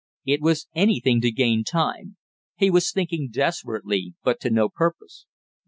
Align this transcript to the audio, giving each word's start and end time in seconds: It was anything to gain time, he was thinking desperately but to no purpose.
It 0.25 0.41
was 0.41 0.67
anything 0.73 1.21
to 1.21 1.31
gain 1.31 1.63
time, 1.63 2.17
he 2.57 2.71
was 2.71 2.91
thinking 2.91 3.29
desperately 3.31 4.15
but 4.23 4.39
to 4.39 4.49
no 4.49 4.67
purpose. 4.67 5.27